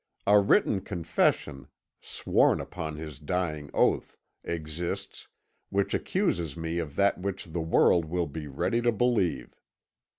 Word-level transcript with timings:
A 0.25 0.39
written 0.39 0.81
confession, 0.81 1.67
sworn 2.01 2.59
upon 2.59 2.95
his 2.95 3.19
dying 3.19 3.69
oath, 3.71 4.17
exists, 4.43 5.27
which 5.69 5.93
accuses 5.93 6.57
me 6.57 6.79
of 6.79 6.95
that 6.95 7.19
which 7.19 7.45
the 7.45 7.61
world 7.61 8.05
will 8.05 8.25
be 8.25 8.47
ready 8.47 8.81
to 8.81 8.91
believe. 8.91 9.61